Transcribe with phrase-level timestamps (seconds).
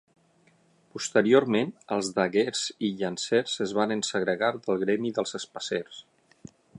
[0.95, 6.05] Posteriorment els daguers i llancers es varen segregar del gremi dels espasers.